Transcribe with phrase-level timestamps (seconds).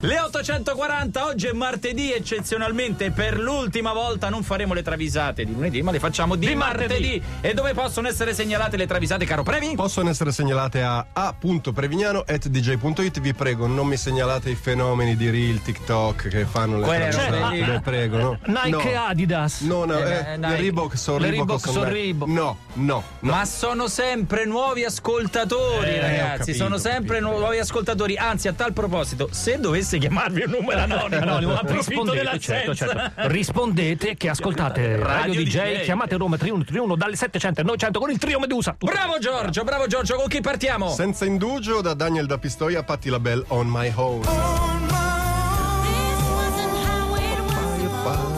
[0.00, 5.82] Le 840, oggi è martedì, eccezionalmente per l'ultima volta non faremo le travisate di lunedì,
[5.82, 6.92] ma le facciamo di, Di martedì.
[7.18, 7.22] martedì.
[7.40, 9.74] E dove possono essere segnalate le travisate, caro Previ?
[9.74, 13.18] Possono essere segnalate a a.prevignano.dj.it.
[13.20, 17.40] Vi prego, non mi segnalate i fenomeni di Reel, TikTok che fanno le Quelle travisate.
[17.40, 17.64] robe lì.
[17.72, 18.38] Vi prego, no.
[18.46, 19.04] Nike no.
[19.04, 19.60] Adidas.
[19.62, 20.48] No, no, Eh, eh, Nike.
[20.48, 21.88] le Reebok sono Le Reebok, Reebok sono.
[21.90, 22.28] Reebok.
[22.28, 23.32] No, no, no.
[23.32, 26.38] Ma sono sempre nuovi ascoltatori, Eh, ragazzi.
[26.52, 27.36] capito, sono sempre capito.
[27.36, 28.16] nuovi ascoltatori.
[28.16, 29.58] Anzi, a tal proposito, se
[29.88, 33.12] dovesse chiamarvi un numero anonimo, Anonimo, approfitto rispondete, certo, certo.
[33.28, 35.82] Rispondete che ascoltate Radio, Radio DJ, DJ.
[35.84, 38.76] chiamate Roma 3131 dalle 700 alle 900 con il trio Medusa.
[38.78, 40.90] Bravo Giorgio, bravo Giorgio, con chi partiamo?
[40.90, 44.26] Senza indugio da Daniel da Pistoia, Patti la Bell on my own.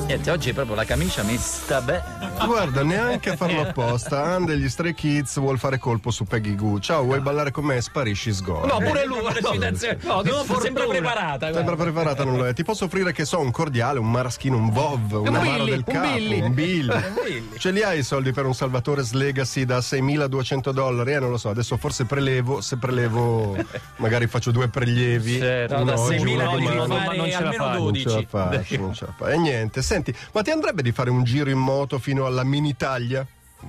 [0.07, 2.30] Niente, oggi proprio la camicia mi sta bene.
[2.45, 4.23] Guarda, neanche a farlo apposta.
[4.25, 6.79] Han degli Stray Kids vuol fare colpo su Peggy Goo.
[6.81, 7.81] Ciao, vuoi ballare con me?
[7.81, 8.67] Sparisci sgorri.
[8.69, 9.19] No, pure lui.
[9.21, 9.99] Una No, citazione.
[10.03, 11.51] no, No, sembra preparata.
[11.51, 11.53] guarda.
[11.55, 12.53] Sembra preparata, non lo è.
[12.55, 15.71] Ti posso offrire che so, un cordiale, un maraschino, un vov, un, Un amaro Billy,
[15.71, 16.41] del un capo, Billy.
[16.41, 17.13] un bill.
[17.25, 17.49] Billy.
[17.59, 21.13] Ce li hai i soldi per un Salvatore Legacy da 6.200 dollari?
[21.13, 23.57] Eh, non lo so, adesso forse prelevo, se prelevo
[23.97, 25.39] magari faccio due prelievi.
[25.39, 25.75] Certo.
[25.77, 26.89] No, uno da oggi, 6.000 uno no, devi no, domani.
[26.89, 27.83] no, ma non ce la fai.
[27.83, 28.27] Non ce la 12.
[28.29, 29.31] faccio, non ce la faccio.
[29.31, 32.69] E niente, senti, ma ti andrebbe di fare un giro in moto fino alla mini
[32.71, 33.27] Italia?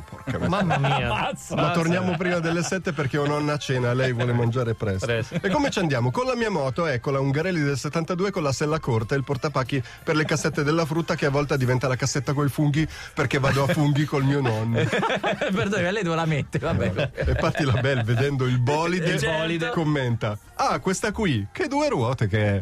[0.10, 0.40] Porca.
[0.48, 1.06] Mamma mia.
[1.10, 1.54] Mazza.
[1.54, 5.06] Ma torniamo prima delle 7 perché ho nonna a cena, lei vuole mangiare presto.
[5.06, 5.36] Presto.
[5.42, 6.12] E come ci andiamo?
[6.12, 9.26] Con la mia moto, ecco, la Ungarelli del 72 con la sella corta e il
[9.26, 12.88] portapacchi per le cassette della frutta che a volte diventa la cassetta con i funghi
[13.14, 14.80] perché vado a funghi col mio nonno.
[14.88, 16.58] Perdoni, ma lei dove la mette?
[16.60, 17.12] Vabbè.
[17.14, 19.72] E Patti la Bell vedendo il bolide, Eh, certo.
[19.72, 22.62] commenta: Ah, questa qui, che due ruote che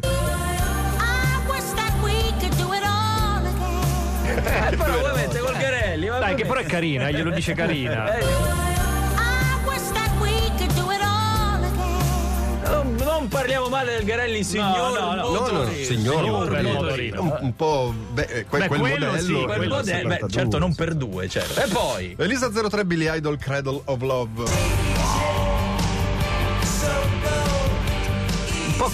[4.32, 4.40] Eh,
[4.76, 5.02] però voi mette col Garelli.
[5.02, 5.09] va
[6.30, 8.06] Dai, che però è carina, eh, glielo dice carina.
[12.62, 15.14] Eh, non, non parliamo male del Garelli, signor no, no.
[15.14, 15.84] No, no, motorino.
[15.84, 17.18] signor Signor.
[17.18, 17.92] Un, un po'.
[18.12, 19.18] Beh, eh, que- Beh, quel modello.
[19.18, 21.60] sì, Quel modello, beh, 72, certo, non per due, certo.
[21.60, 22.14] E poi.
[22.16, 24.89] Elisa 03 Billy Idol Cradle of Love.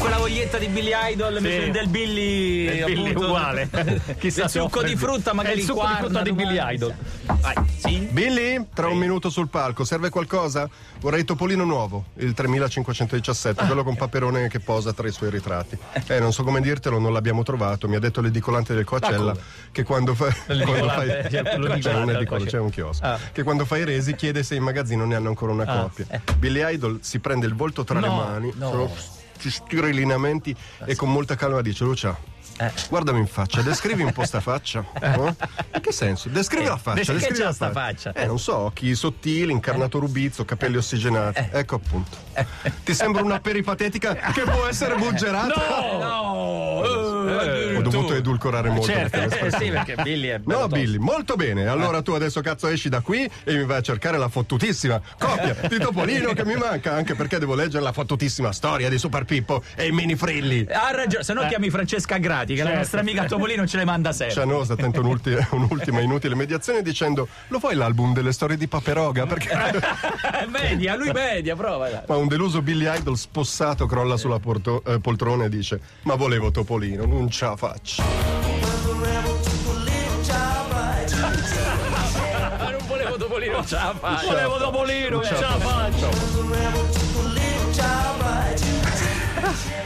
[0.06, 1.70] Quella voglietta di Billy Idol Sì.
[1.70, 3.26] del Billy, Del Billy, appunto.
[3.26, 3.68] uguale.
[4.18, 6.32] Chissà il succo di frutta, magari È il succo di quarna, frutta di.
[6.32, 6.94] Billy Idol.
[7.40, 7.98] Vai, sì.
[8.10, 10.68] Billy, tra un minuto sul palco, serve qualcosa?
[11.00, 15.76] Vorrei Topolino nuovo, il 3517, quello con Paperone che posa tra i suoi ritratti.
[16.06, 17.88] Eh, non so come dirtelo, non l'abbiamo trovato.
[17.88, 19.40] Mi ha detto l'edicolante del Coachella come?
[19.72, 21.08] che quando, fa- quando fai.
[21.28, 21.42] C'è
[21.80, 23.04] C'è un edicolo, c'è un chiosco.
[23.04, 23.18] Ah.
[23.32, 26.06] Che quando fai resi chiede se in magazzino ne hanno ancora una copia.
[26.38, 28.90] Billy Idol si prende il volto tra le No, mani, no.
[29.38, 30.54] Si stira i lineamenti
[30.84, 32.34] e con molta calma dice: Lucia.
[32.58, 32.72] Eh.
[32.88, 34.82] Guardami in faccia, descrivi un po' sta faccia.
[35.14, 35.36] no?
[35.74, 36.30] In che senso?
[36.30, 37.12] Descrivi Eh, la faccia.
[37.12, 38.12] descrivi la sta faccia?
[38.14, 41.48] Eh, non so, occhi sottili, incarnato rubizzo, capelli ossigenati.
[41.52, 42.16] Ecco appunto.
[42.82, 45.98] Ti sembra una peripatetica che può essere buggerata?
[45.98, 47.05] No!
[47.26, 48.86] Ho dovuto edulcorare molto.
[48.86, 49.16] certo.
[49.16, 50.76] Eh, sì, perché Billy è bello No, tosto.
[50.84, 51.66] Billy, molto bene.
[51.66, 55.54] Allora tu adesso cazzo esci da qui e mi vai a cercare la fottutissima copia
[55.68, 59.62] di Topolino che mi manca, anche perché devo leggere la fottutissima storia di Super Pippo
[59.74, 60.66] e i mini frilli.
[60.70, 62.78] Ha ragione, se no chiami Francesca Grati, che la Certo.
[62.80, 64.34] nostra amica Topolino ce le manda sempre.
[64.34, 69.50] Cianosa tenta un'ulti- un'ultima inutile mediazione dicendo lo fai l'album delle storie di Paperoga perché
[70.48, 71.88] media, lui media, prova.
[71.88, 72.00] dai.
[72.06, 76.50] ma un deluso Billy Idol spossato crolla sulla porto- eh, poltrona e dice ma volevo
[76.50, 78.02] Topolino non ce la faccio
[82.58, 84.26] Ma non volevo Topolino, ce la fai.
[84.26, 86.10] Volevo Topolino, Non ce la faccio.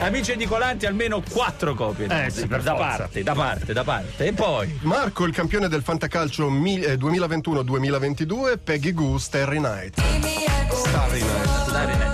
[0.02, 2.06] Amici edicolanti, almeno quattro copie.
[2.06, 2.96] Eh, sì, per da forza.
[2.96, 4.26] parte, da parte, da parte.
[4.26, 4.78] E poi.
[4.82, 10.00] Marco il campione del fantacalcio mi- eh, 2021-2022 Peggy Goo Starry Night
[10.70, 12.09] Starry Night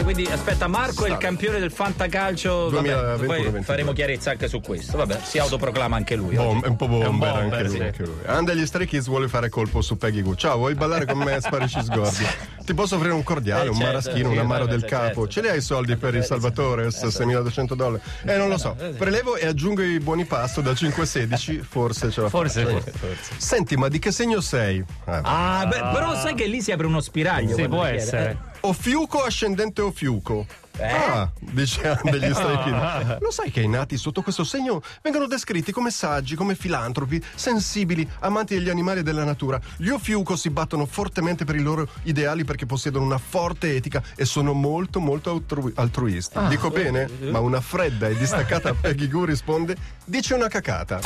[0.00, 2.70] E quindi aspetta, Marco è il campione del fantacalcio.
[2.70, 3.26] Vabbè, 2021-22.
[3.26, 4.96] poi faremo chiarezza anche su questo.
[4.96, 6.36] Vabbè, si autoproclama anche lui.
[6.36, 7.82] Bom- è un po' bomber, un bomber, anche, lui, sì.
[7.82, 8.14] anche lui.
[8.24, 10.34] Anda gli Stray Kids vuole fare colpo su Peggy Goo.
[10.36, 11.38] Ciao, vuoi ballare con me?
[11.38, 12.24] Sparisci sgordi.
[12.64, 14.96] Ti posso offrire un cordiale, Eh, un certo, maraschino, sì, un amaro del certo.
[14.96, 15.28] capo.
[15.28, 16.86] Ce li hai i soldi per il Salvatore?
[16.86, 18.02] 6.200 dollari?
[18.24, 18.74] Eh, non lo so.
[18.96, 21.60] Prelevo e aggiungo i buoni pasto da 5-16.
[21.68, 22.80] Forse ce la Forse, faccio.
[22.80, 23.32] forse, forse.
[23.36, 24.78] Senti, ma di che segno sei?
[24.78, 27.54] Eh, Ah, beh, però sai che lì si apre uno spiraglio.
[27.54, 28.30] Sì, può essere.
[28.30, 30.46] O fiuco ascendente o fiuco?
[30.76, 30.86] Eh?
[30.86, 33.18] Ah, dice degli Stray Kids.
[33.20, 38.08] Lo sai che i nati sotto questo segno vengono descritti come saggi, come filantropi, sensibili,
[38.20, 39.60] amanti degli animali e della natura.
[39.76, 44.24] Gli Ofiuco si battono fortemente per i loro ideali perché possiedono una forte etica e
[44.24, 46.38] sono molto molto altru- altruisti.
[46.48, 47.08] Dico bene?
[47.30, 51.00] Ma una fredda e distaccata Peggy Goo risponde: dice una cacata.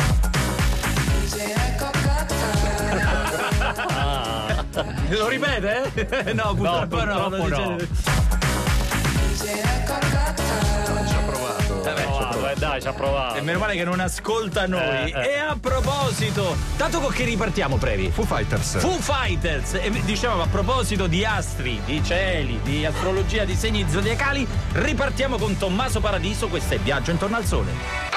[5.10, 5.90] Lo ripete?
[6.26, 6.32] eh?
[6.32, 7.28] no, purtroppo no.
[7.28, 7.76] purtroppo no.
[7.76, 7.88] dice-
[11.06, 11.82] Ci ha provato.
[11.82, 13.36] Vabbè, No, dai, ci ha provato.
[13.36, 15.10] E meno male che non ascolta noi.
[15.10, 15.28] Eh, eh.
[15.28, 18.10] E a proposito, tanto con che ripartiamo, Previ?
[18.10, 18.78] Foo Fighters.
[18.78, 19.74] Foo Fighters!
[19.74, 25.56] E dicevamo a proposito di astri, di cieli, di astrologia, di segni zodiacali, ripartiamo con
[25.56, 28.13] Tommaso Paradiso, questo è Viaggio intorno al Sole.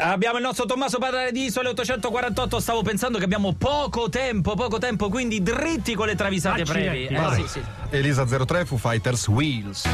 [0.00, 2.60] Abbiamo il nostro Tommaso Paradiso alle 848.
[2.60, 7.06] Stavo pensando che abbiamo poco tempo, poco tempo, quindi dritti con le travisate brevi.
[7.06, 7.62] Eh, sì, sì.
[7.90, 9.88] Elisa 03, Foo Fighters, Wheels.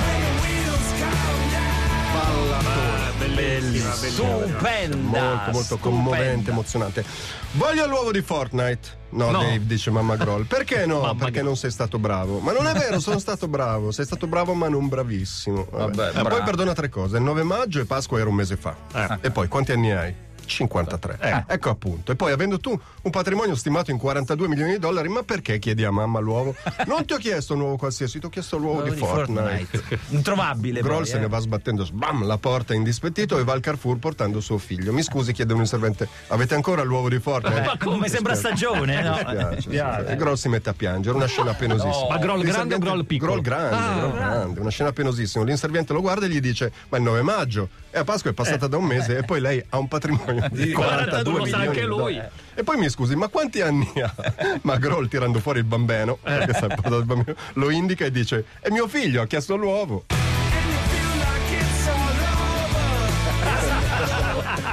[3.37, 3.93] Bellissima.
[3.93, 4.97] Stupenda!
[4.97, 6.51] Molto, molto commovente, stupenda.
[6.51, 7.05] emozionante.
[7.53, 9.05] Voglio l'uovo di Fortnite.
[9.11, 9.41] No, No.
[9.41, 10.45] Dave, dice Mamma Groll.
[10.47, 11.01] Perché no?
[11.01, 12.39] Mamma Perché non sei stato bravo.
[12.41, 13.91] Ma non è vero, sono stato bravo.
[13.93, 15.67] Sei stato bravo, ma non bravissimo.
[15.71, 15.95] Vabbè.
[15.95, 16.29] Vabbè, E bravo.
[16.29, 17.17] poi perdona tre cose.
[17.19, 18.75] Il 9 maggio e Pasqua era un mese fa.
[18.93, 19.19] Eh.
[19.23, 20.15] E poi quanti anni hai?
[20.47, 21.19] 53.
[21.21, 21.45] Eh.
[21.55, 22.13] Ecco appunto.
[22.13, 25.85] E poi avendo tu un patrimonio stimato in 42 milioni di dollari, ma perché chiedi
[25.85, 26.55] a mamma l'uovo?
[26.87, 29.67] Non ti ho chiesto un uovo qualsiasi, ti ho chiesto l'uovo di, Di Fortnite.
[29.67, 29.99] Fortnite.
[30.11, 30.81] Introvabile.
[30.81, 31.21] Groll se eh.
[31.21, 34.93] ne va sbattendo sbam la porta indispettito e va al Carrefour portando suo figlio.
[34.93, 37.61] Mi scusi, chiede un servente, avete ancora l'uovo di Fortnite?
[37.63, 39.17] Ma come sembra stagione, no?
[39.17, 39.61] Mi piace.
[39.63, 39.77] sì.
[39.77, 42.09] E Groll si mette a piangere, una scena penosissima.
[42.09, 43.33] Ma Groll grande o Groll piccolo?
[43.33, 45.45] Groll grande, Ah, Groll grande, una scena penosissima.
[45.45, 48.67] L'inserviente lo guarda e gli dice: Ma il 9 maggio e a Pasqua è passata
[48.67, 51.85] da un mese e poi lei ha un patrimonio 42 42 lo sa milioni anche
[51.85, 52.23] lui.
[52.55, 54.15] E poi mi scusi, ma quanti anni ha?
[54.63, 58.89] Ma Groll tirando fuori il bambino, portato il bambino, lo indica e dice: È mio
[58.89, 60.05] figlio, ha chiesto l'uovo.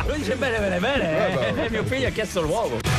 [0.06, 1.66] Lui dice bene, bene, bene.
[1.66, 2.93] Eh, mio figlio ha chiesto l'uovo.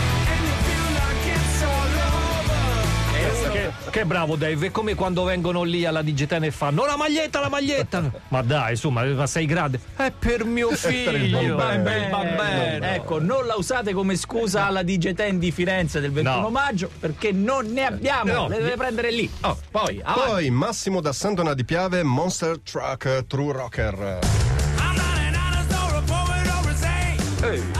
[3.90, 7.48] Che, bravo Dave, è come quando vengono lì alla Digitene e fanno la maglietta, la
[7.48, 8.10] maglietta.
[8.28, 9.78] ma dai, su, ma, sei grande.
[9.94, 11.40] È per mio figlio.
[11.40, 11.82] il bambino.
[11.82, 12.86] per il bambino.
[12.86, 16.48] Ecco, non la usate come scusa alla Digiten di Firenze del 21 No.
[16.50, 18.48] maggio perché non ne abbiamo, No.
[18.48, 19.30] le deve prendere lì.
[19.42, 20.30] Oh, poi, avanti.
[20.30, 24.18] Poi Massimo da Santona di Piave, Monster Truck True Rocker.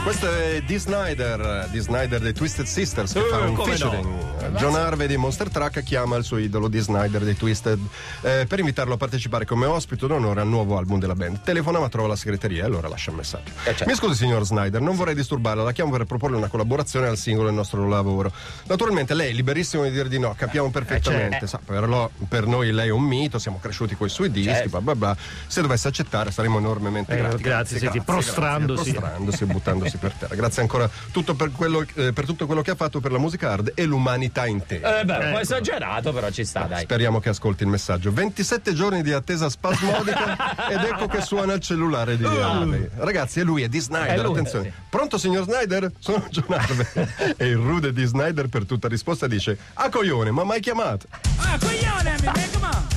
[0.03, 4.33] Questo è Dee Snyder, Dee Snyder dei Twisted Sisters che Eh, fa un featuring.
[4.57, 7.79] John Harvey di Monster Truck chiama il suo idolo Dee Snyder dei Twisted
[8.21, 11.41] eh, per invitarlo a partecipare come ospite d'onore al nuovo album della band.
[11.41, 13.51] Telefona ma trova la segreteria e allora lascia un messaggio.
[13.63, 13.85] certo.
[13.87, 17.47] Mi scusi signor Snyder, non vorrei disturbarla, la chiamo per proporle una collaborazione al singolo
[17.47, 18.31] del nostro lavoro.
[18.67, 21.47] Naturalmente lei è liberissimo di dire di no, capiamo perfettamente.
[21.47, 24.49] Sa, per, lo- per noi lei è un mito, siamo cresciuti con i suoi dischi,
[24.53, 24.69] Certo.
[24.69, 25.17] bla bla bla.
[25.47, 27.41] Se dovesse accettare saremo enormemente Eh, grati.
[27.41, 28.91] grazie, senti, prostrandosi.
[28.91, 30.35] grazie, prostrandosi buttandosi per terra.
[30.35, 33.51] Grazie ancora tutto per, quello, eh, per tutto quello che ha fatto per la musica
[33.51, 34.99] hard e l'umanità intera.
[34.99, 35.39] Eh beh, un po' Ecco.
[35.39, 36.83] esagerato, però ci sta, dai.
[36.83, 38.11] Speriamo che ascolti il messaggio.
[38.11, 42.89] 27 giorni di attesa spasmodica ed ecco che suona il cellulare di Harvey.
[42.95, 44.19] Ragazzi, è lui, è di Snyder.
[44.19, 44.65] È lui, Attenzione.
[44.65, 44.73] sì.
[44.89, 45.91] Pronto, signor Snyder?
[45.99, 47.07] Sono John Harvey.
[47.37, 51.07] e il rude di Snyder per tutta risposta dice: Ah, coglione, ma mai chiamato?
[51.37, 52.27] Ah, coglione, mi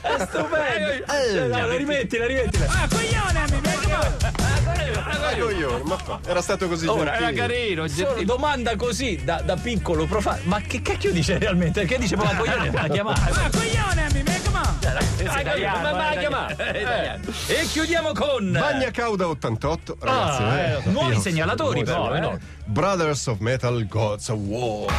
[0.00, 1.04] È stupendo!
[1.06, 2.58] Cioè, dai, la rimetti, la rimetti!
[2.66, 3.60] Ah, coglione, mi
[5.02, 6.18] Ah, coglione, ma fa.
[6.26, 7.26] Era stato così Ora, gentile.
[7.26, 8.24] Era carino, gentile.
[8.24, 10.40] domanda così da, da piccolo profano.
[10.44, 11.80] Ma che cacchio dice realmente?
[11.80, 13.30] Perché dice ma coglione la chiamata?
[13.30, 13.79] Ma coglione
[14.60, 17.20] mi ma vai a chiamare.
[17.46, 20.42] E chiudiamo con Bagna Cauda 88, ragazzi.
[20.42, 20.82] Ah, eh.
[20.84, 22.14] nuovi segnalatori, però, eh.
[22.14, 22.40] segnalatori.
[22.64, 24.92] Brothers of Metal Gods of War.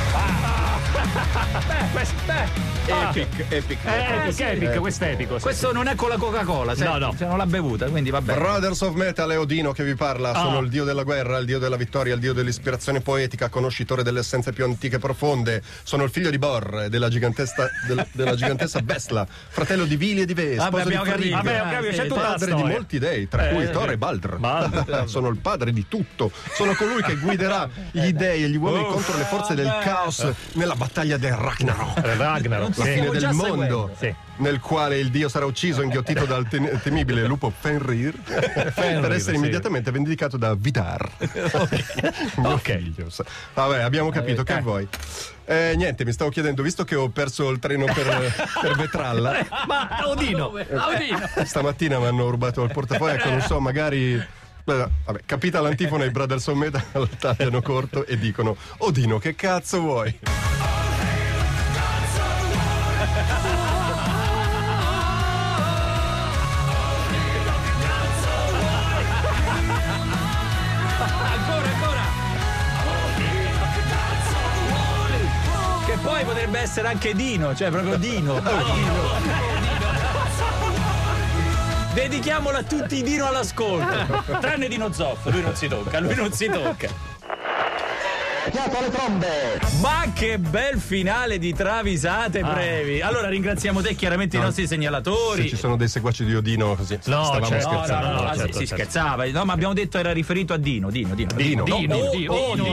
[2.83, 3.77] Epic, epic.
[3.85, 5.37] Eh, epic, epic, questo è epico.
[5.37, 5.43] sì.
[5.43, 6.73] Questo non è con la Coca-Cola?
[6.77, 7.13] No, no.
[7.17, 8.33] Se non l'ha bevuta, quindi vabbè.
[8.33, 10.61] Brothers of Metal è Odino che vi parla, sono Ah.
[10.61, 14.51] il dio della guerra, il dio della vittoria, il dio dell'ispirazione poetica, conoscitore delle essenze
[14.51, 15.61] più antiche e profonde.
[15.83, 20.25] Sono il figlio di Bor, della gigantessa, del- della gigantessa Vesla, fratello di Vili e
[20.25, 21.37] di Ve, Vabbè, sposo di abbiamo Frigga.
[21.37, 21.53] capito.
[21.53, 23.87] Vabbè, ho capito, c'è sì, tutta la Padre di molti dei, tra cui Eh, Thor
[23.87, 23.93] sì.
[23.93, 24.37] e Baldr.
[24.37, 25.03] Baldr.
[25.09, 26.31] Sono il padre di tutto.
[26.53, 29.83] Sono colui che guiderà gli dei e gli uomini Oh, contro le forze del vabbè.
[29.83, 31.97] caos nella battaglia del Ragnarok.
[32.05, 33.91] Eh, Ragnarok, La fine del mondo.
[33.97, 34.13] Sì.
[34.37, 38.13] nel quale il dio sarà ucciso e inghiottito dal te- temibile lupo Fenrir
[38.73, 39.35] per essere sì.
[39.35, 41.09] immediatamente vendicato da Vidar
[42.37, 42.93] Mio Ok.
[43.07, 44.87] sa- vabbè abbiamo capito che vuoi
[45.45, 50.07] Eh, niente mi stavo chiedendo visto che ho perso il treno per, per Vetralla Ma
[50.07, 51.45] Odino, Odino.
[51.45, 54.21] stamattina mi hanno rubato il portafoglio ecco non so magari
[54.63, 60.19] Vabbè, capita l'antifona i Brothers of Metal tagliano corto e dicono Odino che cazzo vuoi?
[76.21, 78.39] Poi potrebbe essere anche Dino, cioè proprio Dino.
[78.39, 79.39] Dino.
[81.93, 84.37] Dedichiamolo a tutti i Dino all'ascolto.
[84.39, 87.10] Tranne Dino Zoff, lui non si tocca, lui non si tocca.
[88.49, 89.59] Fiato alle trombe!
[89.81, 92.53] Ma che bel finale di travisate Ah.
[92.53, 93.01] brevi.
[93.01, 95.47] Allora ringraziamo te, chiaramente i nostri Se segnalatori.
[95.47, 96.95] ci sono dei seguaci di Odino così.
[97.05, 97.67] No, stavamo certo.
[97.69, 98.07] No, no, scherzando.
[98.07, 98.75] no, no, ah, sì, certo, si certo.
[98.83, 99.25] scherzava.
[99.29, 101.33] No, ma abbiamo detto era riferito a Dino, Dino, Dino.
[101.35, 101.63] Dino.
[101.63, 102.03] Dino, No,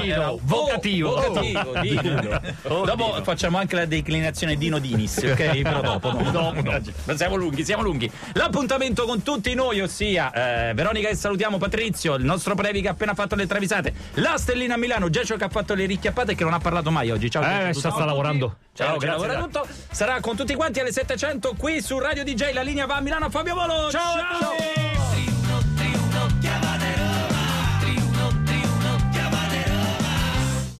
[0.00, 1.10] Dino, oh, vocativo.
[1.10, 2.40] oh, vocativo, Dino.
[2.62, 3.22] Oh, Dopo Dino.
[3.22, 5.60] facciamo anche la declinazione Dino Dinis, ok?
[5.62, 6.30] Però dopo, no.
[6.30, 6.62] Dopo.
[7.04, 8.10] Ma siamo lunghi, siamo lunghi.
[8.32, 12.92] L'appuntamento con tutti noi, ossia eh, Veronica che salutiamo, Patrizio, il nostro Previ che ha
[12.92, 16.44] appena fatto le travisate, la Stellina a Milano, Giacio che ha fatto le ricchiappate che
[16.44, 17.30] non ha parlato mai oggi.
[17.30, 17.42] Ciao.
[17.42, 18.56] Eh, sta- sta lavorando.
[18.74, 19.26] Ciao, Ciao, grazie.
[19.26, 19.42] grazie.
[19.44, 19.66] Tutto.
[19.90, 22.52] Sarà con tutti quanti alle 700 qui su Radio DJ.
[22.52, 23.30] La linea va a Milano.
[23.30, 23.90] Fabio Volo.
[23.90, 24.87] Ciao tutti.